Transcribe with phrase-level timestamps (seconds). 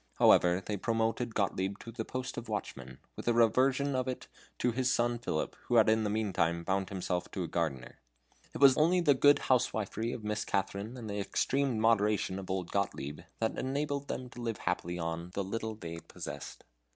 [0.15, 4.27] However, they promoted Gottlieb to the post of watchman, with the reversion of it
[4.57, 7.99] to his son Philip, who had in the meantime bound himself to a gardener.
[8.55, 12.71] It was only the good housewifery of Mistress Katharine, and the extreme moderation of old
[12.71, 16.63] Gottlieb, that enabled them to live happily on the little they possessed.